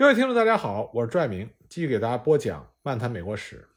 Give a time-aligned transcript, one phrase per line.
[0.00, 3.68] 各位听众，大家好，我是朱爱明，继续给大家播讲《漫谈美国史》。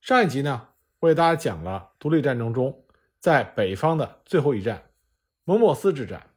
[0.00, 0.68] 上一集呢，
[1.00, 2.84] 我给大家讲了独立战争中
[3.18, 4.80] 在北方的最后一战——
[5.42, 6.30] 蒙莫斯之战。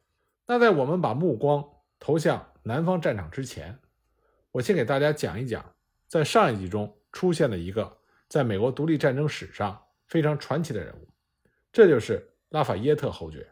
[0.48, 1.64] 那在我们把目光
[2.00, 3.78] 投向南方战场之前，
[4.50, 5.64] 我先给大家讲一讲，
[6.08, 11.08] 在上一集中出现了一个在美国独立战争史上非常传奇的人物，
[11.70, 13.48] 这就是拉法耶特侯爵。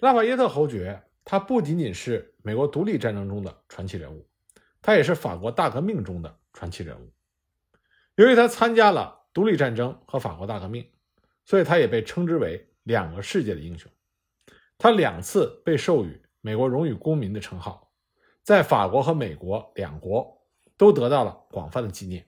[0.00, 1.02] 拉法耶特侯爵。
[1.30, 4.26] 他不仅仅是美国独立战争中的传奇人物，
[4.80, 7.12] 他也是法国大革命中的传奇人物。
[8.14, 10.90] 由于他参加了独立战争和法国大革命，
[11.44, 13.92] 所以他也被称之为“两个世界的英雄”。
[14.78, 17.92] 他两次被授予美国荣誉公民的称号，
[18.42, 20.42] 在法国和美国两国
[20.78, 22.24] 都得到了广泛的纪念。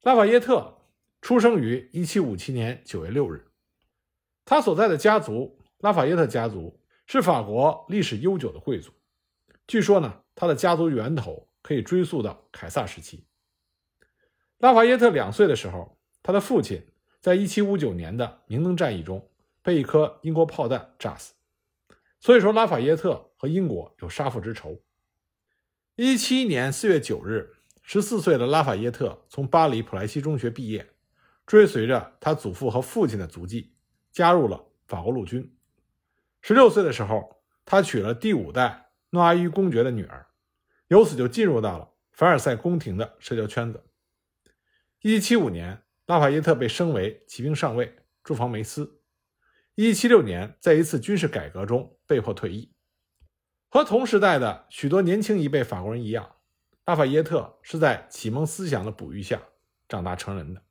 [0.00, 0.74] 拉法耶特
[1.20, 3.46] 出生于1757年9月6日，
[4.46, 6.79] 他所在的家族拉法耶特家族。
[7.12, 8.92] 是法国历史悠久的贵族，
[9.66, 13.26] 据说呢，他的家族源头可以追溯到凯撒时期。
[14.58, 16.80] 拉法耶特两岁的时候，他的父亲
[17.20, 19.28] 在1759年的明登战役中
[19.60, 21.34] 被一颗英国炮弹炸死，
[22.20, 24.80] 所以说拉法耶特和英国有杀父之仇。
[25.96, 27.56] 17年4月9日
[27.88, 30.88] ，14岁的拉法耶特从巴黎普莱西中学毕业，
[31.44, 33.72] 追随着他祖父和父亲的足迹，
[34.12, 35.52] 加入了法国陆军。
[36.42, 40.26] 十六岁的时候，他娶了第五代诺阿伊公爵的女儿，
[40.88, 43.84] 由此就进入到了凡尔赛宫廷的社交圈子。
[45.02, 49.00] 一七七五年，拉法耶特被升为骑兵上尉，驻防梅斯。
[49.74, 52.72] 一七七六年，在一次军事改革中被迫退役。
[53.68, 56.36] 和同时代的许多年轻一辈法国人一样，
[56.86, 59.40] 拉法耶特是在启蒙思想的哺育下
[59.88, 60.62] 长大成人的，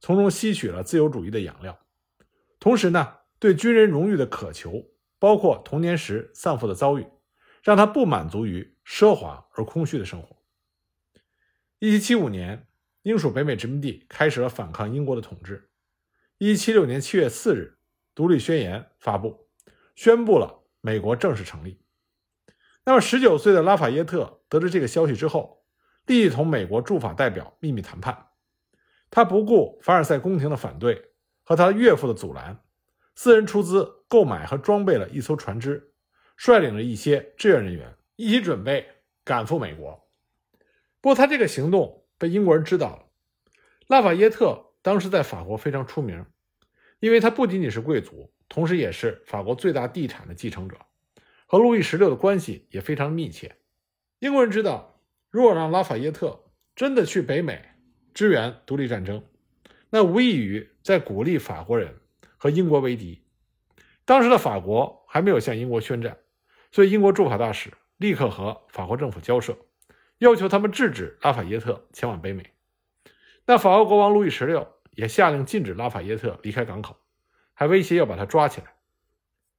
[0.00, 1.78] 从中吸取了自由主义的养料，
[2.58, 4.91] 同时呢，对军人荣誉的渴求。
[5.22, 7.06] 包括童年时丧父的遭遇，
[7.62, 10.36] 让他不满足于奢华而空虚的生活。
[11.78, 12.66] 一七七五年，
[13.02, 15.70] 英属北美殖民地开始了反抗英国的统治。
[16.38, 17.78] 一七七六年七月四日，
[18.16, 19.46] 独立宣言发布，
[19.94, 21.80] 宣布了美国正式成立。
[22.84, 25.64] 那么，十九岁的拉法耶特得知这个消息之后，
[26.04, 28.30] 立即同美国驻法代表秘密谈判。
[29.08, 31.12] 他不顾凡尔赛宫廷的反对
[31.44, 32.64] 和他岳父的阻拦。
[33.14, 35.92] 私人出资购买和装备了一艘船只，
[36.36, 38.86] 率领着一些志愿人员一起准备
[39.24, 40.08] 赶赴美国。
[41.00, 43.06] 不过，他这个行动被英国人知道了。
[43.86, 46.24] 拉法耶特当时在法国非常出名，
[47.00, 50.76] 因为他不仅仅是贵族，同时也是法国最大地产的继承者，
[51.46, 53.56] 和路易十六的关系也非常密切。
[54.20, 55.00] 英国人知道，
[55.30, 56.44] 如果让拉法耶特
[56.74, 57.62] 真的去北美
[58.14, 59.22] 支援独立战争，
[59.90, 61.98] 那无异于在鼓励法国人。
[62.42, 63.22] 和英国为敌，
[64.04, 66.18] 当时的法国还没有向英国宣战，
[66.72, 69.56] 所以英国驻法大使立刻和法国政府交涉，
[70.18, 72.52] 要求他们制止拉法耶特前往北美。
[73.46, 76.96] 那法国国王路易十六也下令禁止拉法耶特离开港口，
[77.54, 78.74] 还威胁要把他抓起来。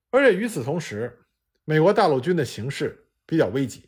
[0.09, 1.25] 而且与此同时，
[1.63, 3.87] 美国大陆军的形势比较危急，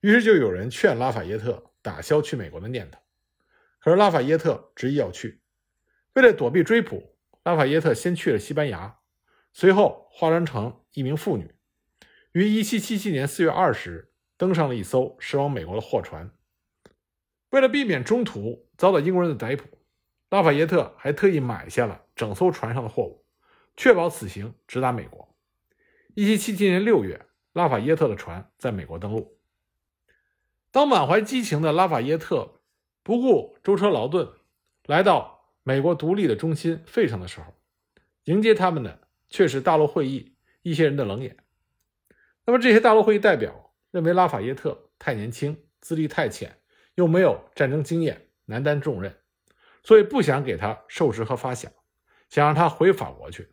[0.00, 3.00] 于是就有人劝拉法耶特打消去美国的念头。
[3.78, 5.40] 可是拉法耶特执意要去，
[6.12, 7.14] 为了躲避追捕。
[7.48, 8.98] 拉法耶特先去了西班牙，
[9.54, 11.54] 随后化妆成一名妇女，
[12.32, 16.30] 于1777年4月20日登上了一艘驶往美国的货船。
[17.48, 19.64] 为了避免中途遭到英国人的逮捕，
[20.28, 23.24] 拉法耶特还特意买下了整艘船上的货物，
[23.78, 25.34] 确保此行直达美国。
[26.16, 29.38] 1777年6月，拉法耶特的船在美国登陆。
[30.70, 32.60] 当满怀激情的拉法耶特
[33.02, 34.30] 不顾舟车劳顿，
[34.84, 35.37] 来到。
[35.68, 37.52] 美国独立的中心费城的时候，
[38.24, 41.36] 迎接他们的却是大陆会议一些人的冷眼。
[42.46, 46.58] 那么这些大陆会议代表认为拉法耶特太年轻，资历太浅，
[46.94, 49.14] 又没有战争经验，难担重任，
[49.82, 51.66] 所以不想给他授职和发饷，
[52.30, 53.46] 想让他回法国去。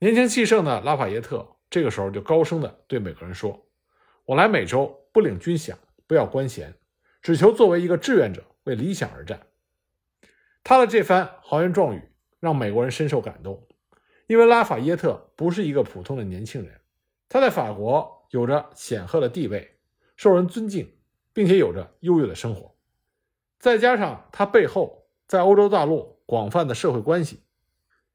[0.00, 3.66] 年轻气盛的拉法耶特这个时候就高声的对美国人说
[4.28, 5.74] ：“我来美洲不领军饷，
[6.06, 6.74] 不要官衔，
[7.22, 9.40] 只求作为一个志愿者为理想而战。”
[10.68, 12.02] 他的这番豪言壮语
[12.40, 13.66] 让美国人深受感动，
[14.26, 16.82] 因为拉法耶特不是一个普通的年轻人，
[17.26, 19.78] 他在法国有着显赫的地位，
[20.14, 20.94] 受人尊敬，
[21.32, 22.76] 并且有着优越的生活，
[23.58, 27.44] 再加上他背后在欧洲大陆广泛的社会关系，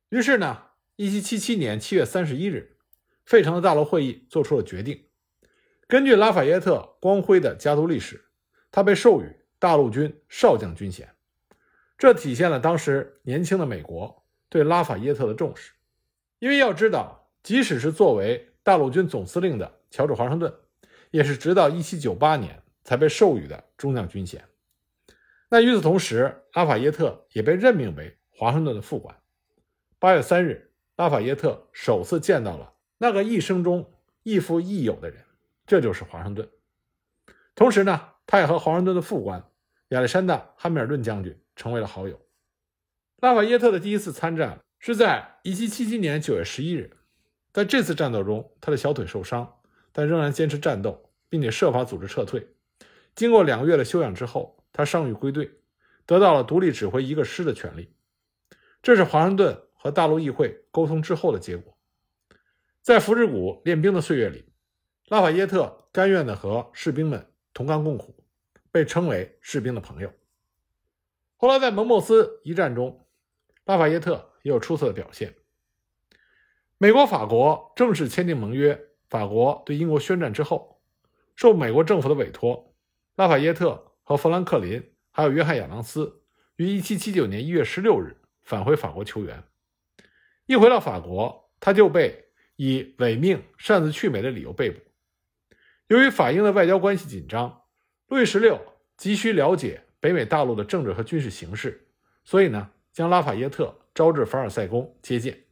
[0.10, 0.62] 于是呢，
[0.96, 2.78] 一七七七年七月三十一日，
[3.26, 5.06] 费城的大陆会议做出了决定，
[5.88, 8.26] 根据拉法耶特光辉的家族历史，
[8.70, 11.13] 他被授予大陆军少将军衔。
[12.04, 15.72] 这体现了当时年轻的美国对拉法耶特的重视，
[16.40, 20.54] 因为要知道，即使是作为大陆军总司令的乔治华盛顿，
[21.12, 24.44] 也是直到1798年才被授予的中将军衔。
[25.50, 29.16] 那与此同时，拉法耶特也被任命为华盛顿的副官。
[29.98, 33.90] 八月三日，拉法耶特首次见到了那个一生中
[34.24, 35.24] 亦父亦友的人，
[35.66, 36.50] 这就是华盛顿。
[37.56, 39.42] 同时呢，他也和华盛顿的副官
[39.88, 42.20] 亚历山大·汉密尔顿将军成为了好友。
[43.18, 46.98] 拉法耶特的第一次参战是在1777年9月11日，
[47.54, 49.62] 在这次战斗中，他的小腿受伤，
[49.92, 52.48] 但仍然坚持战斗，并且设法组织撤退。
[53.16, 55.52] 经过两个月的休养之后，他伤愈归队，
[56.06, 57.94] 得到了独立指挥一个师的权利。
[58.82, 61.78] 这是华盛顿和大陆议会沟通之后的结果。
[62.82, 64.46] 在福治谷练兵的岁月里，
[65.08, 68.14] 拉法耶特甘愿地和士兵们同甘共苦，
[68.72, 70.12] 被称为士兵的朋友。
[71.44, 73.06] 后来在蒙莫斯一战中，
[73.66, 75.36] 拉法耶特也有出色的表现。
[76.78, 78.80] 美国、法国正式签订盟约，
[79.10, 80.82] 法国对英国宣战之后，
[81.36, 82.74] 受美国政府的委托，
[83.16, 86.22] 拉法耶特和富兰克林还有约翰亚当斯
[86.56, 89.44] 于1779年1月16日返回法国求援。
[90.46, 92.24] 一回到法国，他就被
[92.56, 94.80] 以违命、擅自去美的理由被捕。
[95.88, 97.64] 由于法英的外交关系紧张，
[98.08, 98.62] 路易十六
[98.96, 101.88] 急需了解北美大陆的政治和军事形势，
[102.26, 102.70] 所以呢。
[102.92, 105.46] 将拉法耶特招至凡尔赛宫接见，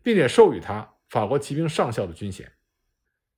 [0.00, 2.52] 并且授予他法国骑兵上校的军衔。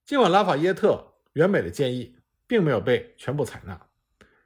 [0.04, 2.14] 尽管拉法耶特原美的建议
[2.46, 3.80] 并没有被全部采纳，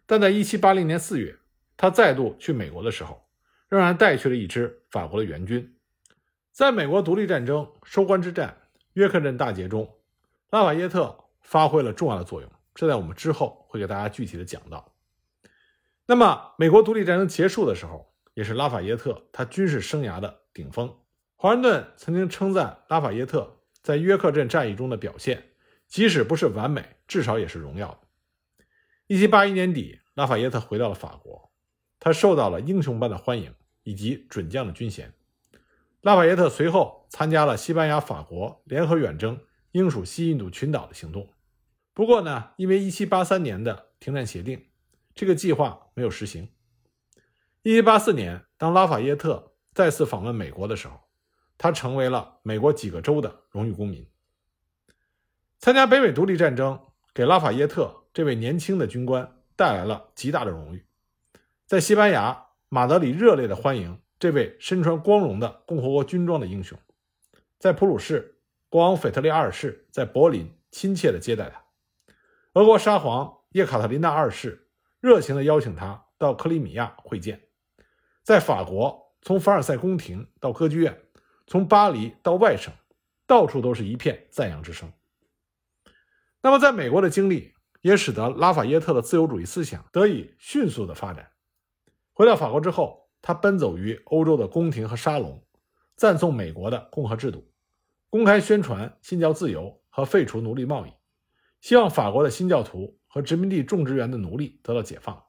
[0.07, 1.37] 但在1780年4月，
[1.77, 3.27] 他再度去美国的时候，
[3.69, 5.77] 仍然带去了一支法国的援军。
[6.53, 8.57] 在美国独立战争收官之战
[8.93, 9.93] 约克镇大捷中，
[10.51, 14.94] 拉法耶特发挥了重要的作用，这在我们之后会给大家具体的讲到。
[16.07, 18.15] 那么，美国独立战争结束的时候。
[18.35, 20.93] 也是拉法耶特他军事生涯的顶峰。
[21.37, 25.51] 华盛顿曾经称赞拉法耶特在约克镇战役中的表现，
[25.87, 27.99] 即使不是完美，至少也是荣耀的。
[29.07, 31.53] 一七八一年底，拉法耶特回到了法国，
[32.01, 33.55] 他受到了英雄般的欢迎
[33.85, 35.13] 以及准将的军衔。
[36.01, 39.39] 拉法耶特随后参加了西班牙、法国联合远征
[39.71, 41.29] 英属西印度群岛的行动。
[41.93, 44.67] 不过呢，因为一七八三年的停战协定，
[45.15, 46.49] 这个计划没有实行。
[47.63, 51.01] 一七八四年，当拉法耶特再次访问美国的时候，
[51.57, 54.07] 他成为了美国几个州的荣誉公民。
[55.59, 56.79] 参加北美独立战争，
[57.15, 60.85] 给拉法耶特这位年轻的军官带来了极大的荣誉。
[61.65, 66.77] 在西班牙，马德里热烈的欢迎这位身穿光荣的共和国军装的英雄；
[67.59, 71.61] 在普鲁士，国王腓特烈二世在柏林亲切的接待他；
[72.55, 74.64] 俄国沙皇叶卡特琳娜二世
[75.05, 77.39] 热情的邀请他到克里米亚会见。
[78.23, 80.99] 在法国，从凡尔赛宫廷到歌剧院，
[81.47, 82.73] 从巴黎到外省，
[83.27, 84.91] 到处都是一片赞扬之声。
[86.41, 87.53] 那么，在美国的经历
[87.83, 91.31] 也使得拉法耶特的自由主义思想得以迅速的发展。
[92.15, 95.45] 回到法国之后，他奔走于欧洲的宫廷和沙龙，
[95.97, 97.53] 赞颂美国的共和制度，
[98.09, 100.93] 公开宣传信教自由和废除奴隶贸易，
[101.61, 105.25] 希望法国的新教徒和殖民地种植园的奴隶得到解放。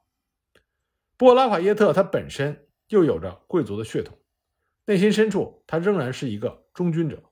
[1.18, 2.64] 不过，拉法耶特他本身。
[2.90, 4.16] 又有着贵族的血统，
[4.86, 7.24] 内心深处他仍然是一个忠君者。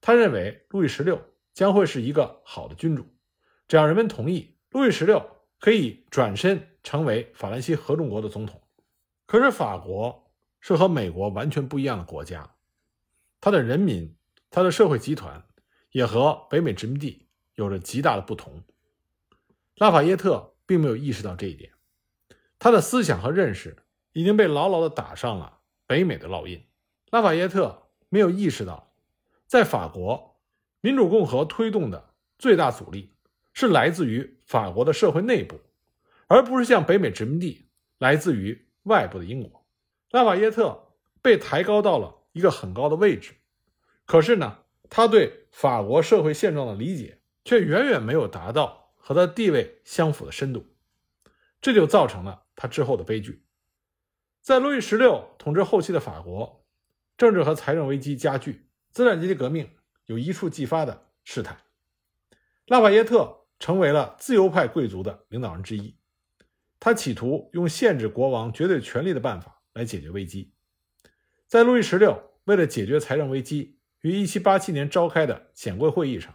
[0.00, 1.20] 他认为路易十六
[1.52, 3.04] 将会是一个好的君主，
[3.66, 5.28] 只要人们同意，路易十六
[5.58, 8.62] 可以转身成为法兰西合众国的总统。
[9.26, 10.30] 可是法国
[10.60, 12.54] 是和美国完全不一样的国家，
[13.40, 14.14] 它的人民、
[14.48, 15.44] 它的社会集团
[15.90, 18.62] 也和北美殖民地有着极大的不同。
[19.78, 21.72] 拉法耶特并没有意识到这一点，
[22.58, 23.76] 他的思想和认识。
[24.12, 26.66] 已经被牢牢地打上了北美的烙印。
[27.10, 28.92] 拉法耶特没有意识到，
[29.46, 30.40] 在法国，
[30.80, 33.14] 民主共和推动的最大阻力
[33.52, 35.60] 是来自于法国的社会内部，
[36.26, 37.68] 而不是像北美殖民地
[37.98, 39.64] 来自于外部的英国。
[40.10, 40.88] 拉法耶特
[41.22, 43.34] 被抬高到了一个很高的位置，
[44.04, 44.58] 可是呢，
[44.90, 50.66] 他对法国社会现状的理解却远远没有达到和他地位相符的深度，
[51.62, 53.42] 这就造成了他之后的悲剧。
[54.42, 56.66] 在路易十六统治后期的法国，
[57.16, 59.70] 政治和财政危机加剧，资产阶级革命
[60.04, 61.56] 有一触即发的事态。
[62.66, 65.96] 拉法耶特成为了自由派贵族的领导人之一，
[66.78, 70.52] 他企图用限制国王绝对权力的办法来解决危机。
[71.46, 76.34] 在路易十六为了解决财政危机，于1787年召开的显贵会议上，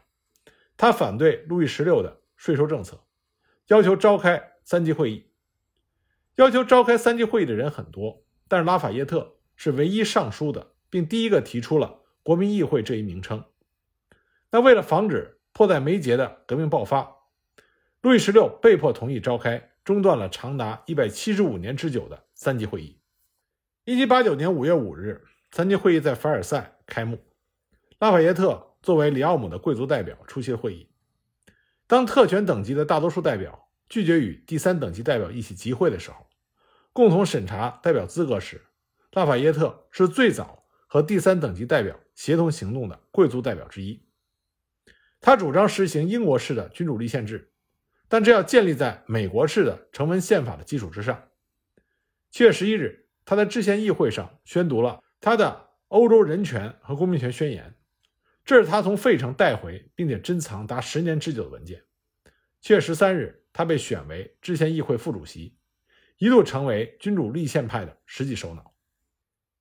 [0.76, 3.02] 他反对路易十六的税收政策，
[3.68, 5.32] 要求召开三级会议。
[6.36, 13.46] 要求召开三级会议的人很多，但是拉法耶特是唯一上书的，并第一个提出了国民议会这一名称。
[14.52, 17.16] 那为了防止迫在眉睫的革命爆发，
[18.02, 23.00] 路易十六被迫同意召开中断了长达一百七十五年之久的三级会议。
[23.86, 27.18] 一七八九年五月五日，三级会议在凡尔赛开幕。
[28.00, 30.90] 拉法耶特作为里奥姆的贵族代表出席了会议。
[31.88, 36.28] 当特权等级的大多数代表拒绝与第三等级代表一起集会的时候，
[36.92, 38.62] 共同审查代表资格时，
[39.12, 44.02] 拉法耶特是最早和第三等级代表协同行动的贵族代表之一。
[45.22, 47.50] 他主张实行英国式的君主立宪制。
[48.10, 51.30] 但这要建立在美国式的成文宪法的基础之上。
[52.30, 55.46] 七月十一日，他在制宪议会上宣读了他的
[55.88, 57.70] 《欧洲人权和公民权宣言》，
[58.46, 61.84] 这是他从费城带回并且珍藏达十年之久的文件。
[62.60, 65.58] 七月十三日，他被选为制宪议会副主席，
[66.18, 68.74] 一度成为君主立宪派的实际首脑。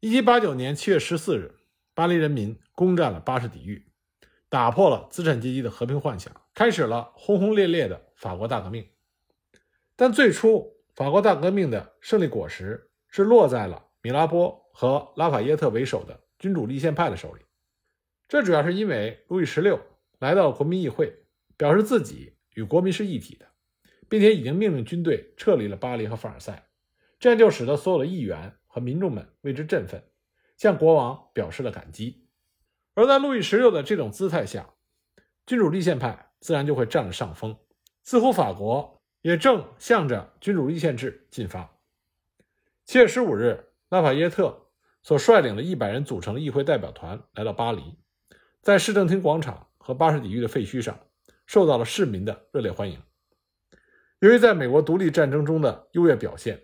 [0.00, 1.54] 一七八九年七月十四日，
[1.94, 3.86] 巴黎人民攻占了巴士底狱。
[4.48, 8.86] 打破了资产阶级的和平幻想，开始了轰轰烈烈的法国大革命。
[9.96, 17.42] 但最初，法国大革命的胜利果实是落在了米拉波和拉法耶特为首的君主立宪派的手里。
[18.28, 19.80] 这主要是因为路易十六
[20.18, 21.24] 来到了国民议会，
[21.56, 23.46] 表示自己与国民是一体的，
[24.08, 26.68] 并且已经命令军队撤离了巴黎和凡尔赛，
[27.18, 30.02] 这样就使得所有的议员和民众们为之振奋，
[30.56, 32.26] 向国王表示了感激。
[32.94, 34.74] 而在路易十六的这种姿态下，
[35.46, 37.58] 君主立宪派自然就会占了上风，
[38.02, 41.78] 似乎法国也正向着君主立宪制进发。
[42.84, 44.70] 七月十五日，拉法耶特
[45.02, 47.98] 所率领的一百人组成的议会代表团来到巴黎，
[48.62, 50.96] 在市政厅广场和巴士底狱的废墟上，
[51.46, 53.02] 受到了市民的热烈欢迎。
[54.20, 56.62] 由于在美国独立战争中的优越表现，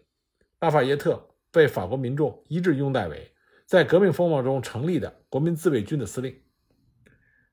[0.61, 3.35] 拉法耶特被法国民众一致拥戴为。
[3.67, 6.43] 在革命风暴中成立的国民自卫军的司令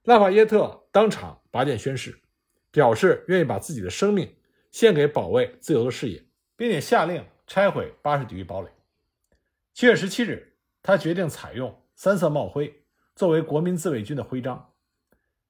[0.04, 2.18] 拉法耶特当场拔剑宣誓，
[2.72, 4.34] 表示愿意把自己的生命
[4.72, 6.24] 献给保卫自由的事业，
[6.56, 8.70] 并且下令拆毁巴士底狱堡垒。
[9.74, 12.85] 七月十七日，他决定采用三色帽徽
[13.16, 14.74] 作为国民自卫军的徽章。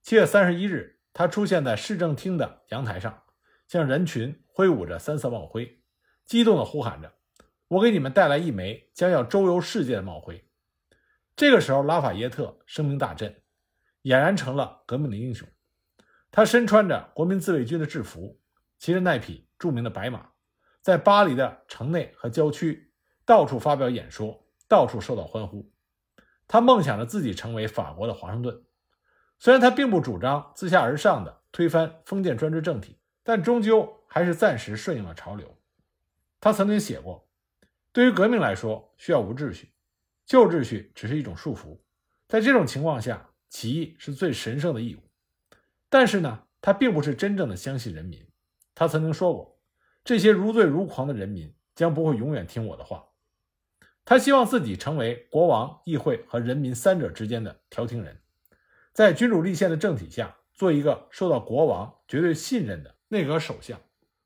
[0.04, 3.24] 七月三十一日，他出现在市政厅的阳台上，
[3.68, 5.82] 向人群挥舞着三色帽徽，
[6.28, 7.12] 激动地呼喊着
[7.68, 10.48] ：“我给你们带来一枚将要周游世界的帽徽。”
[11.36, 13.36] 这个时候，拉法耶特声名大振，
[14.04, 15.48] 俨然成了革命的英雄。
[16.30, 18.40] 他身穿着国民自卫军的制服，
[18.78, 20.30] 骑着那匹著名的白马，
[20.82, 22.94] 在巴黎的城内和郊区
[23.26, 25.72] 到处发表演说，到处受到欢呼。
[26.48, 28.64] 他梦想着自己成为法国的华盛顿。
[29.40, 35.58] 虽然他并不主张自下而上的推翻封建专制政体，但终究还是暂时顺应了潮流。
[36.40, 37.28] 他曾经写过
[37.92, 39.72] ：“对于革命来说，需要无秩序。”
[40.26, 41.78] 旧秩序只是一种束缚，
[42.28, 45.00] 在这种情况下，起义是最神圣的义务。
[45.90, 48.26] 但是呢，他并不是真正的相信人民。
[48.74, 49.60] 他曾经说过
[50.04, 53.06] ：“这些如醉如狂的人民将不会永远听我的话。”
[54.06, 58.22] 他希望自己成为国王、议会和人民三者之间的调停人，
[58.94, 63.80] 在君主立宪的政体下，做一个受到国王绝对信任的内阁首相。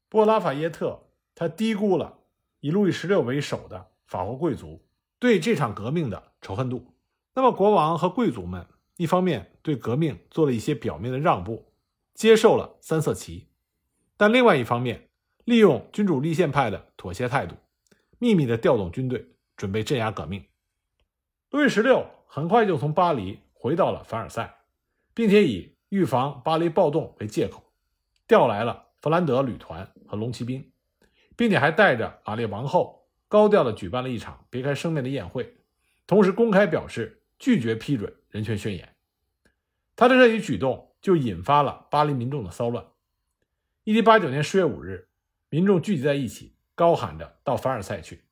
[0.09, 2.19] 不过，拉法耶特他低估了
[2.59, 4.86] 以路易十六为首的法国贵族。
[5.17, 6.93] 对这场革命的仇恨度，
[7.33, 11.74] 那么国王和贵族们一方面对革命做了一些表面的让步，
[12.13, 13.48] 接受了三色旗，
[14.15, 15.09] 但另外一方面
[15.43, 17.55] 利用君主立宪派的妥协态度，
[18.17, 19.27] 秘密的调动军队，
[19.59, 20.43] 准备镇压革命。
[21.51, 24.55] 路易十六很快就从巴黎回到了凡尔赛，
[25.13, 27.61] 并且以预防巴黎暴动为借口，
[28.25, 30.71] 调来了弗兰德旅团和龙骑兵，
[31.35, 32.97] 并且还带着玛丽王后。
[33.27, 35.57] 高调地举办了一场别开生面的宴会，
[36.07, 38.95] 同时公开表示拒绝批准人权宣言。
[39.95, 42.83] 他的这一举动就引发了巴黎民众的骚乱。
[43.83, 45.09] 一七八九年十月五日，
[45.49, 48.23] 民众聚集在一起，高喊着“到凡尔赛去”，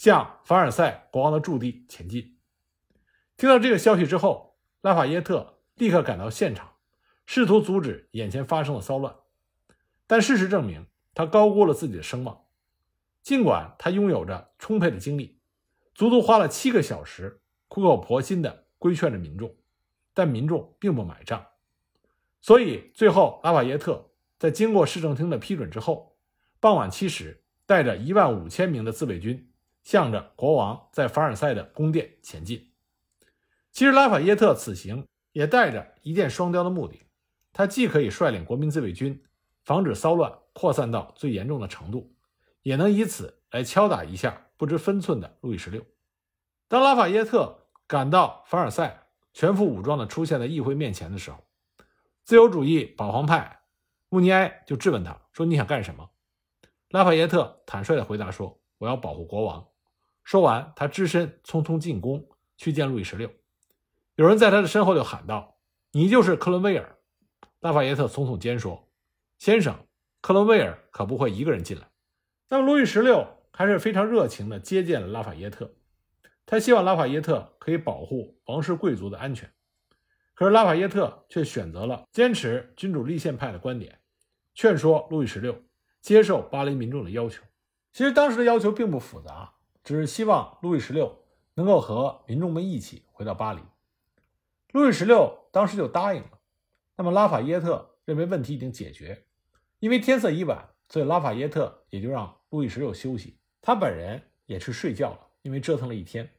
[0.00, 2.38] 向凡尔赛国王的驻地前进。
[3.36, 6.76] 听到这个消息之后，拉法耶特立刻赶到现场，
[7.26, 9.14] 试图阻止眼前发生的骚乱。
[10.06, 12.46] 但事实证明，他高估了自己的声望。
[13.22, 15.38] 尽管他拥有着充沛的精力，
[15.94, 19.54] 足足花了七个小时苦口婆心地规劝着民众，
[20.14, 21.46] 但民众并不买账。
[22.40, 26.16] 所以最后，拉法耶特在经过市政厅的批准之后，
[26.58, 29.49] 傍晚七时，带着一万五千名的自卫军，
[29.82, 32.72] 向着国王在凡尔赛的宫殿前进。
[33.72, 37.02] 其实，拉法耶特此行也带着一箭双雕的目的，
[37.52, 39.22] 他既可以率领国民自卫军，
[39.64, 42.14] 防止骚乱扩散到最严重的程度。
[42.62, 45.82] 也能以此来敲打一下不知分寸的路易十六。
[46.68, 51.38] 当拉法耶特赶到凡尔赛，全副武装地出现在议会面前的时候，
[52.22, 53.62] 自由主义保皇派
[54.08, 56.10] 穆尼埃就质问他说：“你想干什么？”
[56.90, 59.68] 拉法耶特坦率地回答说：“我要保护国王。”
[60.24, 63.30] 说完，他只身匆匆进宫去见路易十六。
[64.16, 65.56] 有人在他的身后就喊道
[65.92, 66.98] ：“你就是克伦威尔！”
[67.60, 68.88] 拉法耶特耸耸肩说
[69.38, 69.86] ：“先生，
[70.20, 71.88] 克伦威尔可不会一个人进来。”
[72.48, 75.72] 那么，路易十六还是非常热情地接见了拉法耶特。
[76.46, 79.50] 他希望拉法耶特可以保护王室贵族的安全。
[80.34, 84.00] 可是，拉法耶特却选择了坚持君主立宪派的观点，
[84.54, 85.62] 劝说路易十六
[86.00, 87.42] 接受巴黎民众的要求。
[87.92, 93.60] 其实，当时的要求并不复杂，只是希望路易十六能够和民众们一起回到巴黎。
[94.72, 96.38] 路易十六当时就答应了。
[96.96, 99.26] 那么，拉法耶特认为问题已经解决，
[99.80, 106.30] 因为天色已晚，所以拉法耶特也就让路易十六休息，他本人也去睡觉了，因为折腾了一天。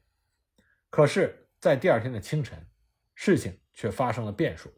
[0.89, 2.65] 可是，在第二天的清晨，
[3.13, 4.72] 事情却发生了变数。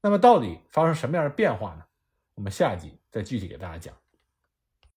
[0.00, 1.84] 那么，到底发生什么样的变化呢？
[2.34, 3.94] 我们下集再具体给大家讲。